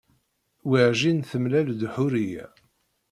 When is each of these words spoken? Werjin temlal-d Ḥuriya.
Werjin 0.69 1.19
temlal-d 1.29 1.81
Ḥuriya. 1.95 2.45